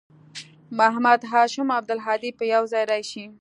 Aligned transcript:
محمد 0.77 1.21
هاشم 1.31 1.67
او 1.71 1.75
عبدالهادي 1.77 2.29
به 2.37 2.45
یوځای 2.53 2.85
راشي 2.91 3.25